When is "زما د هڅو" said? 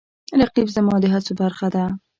0.75-1.33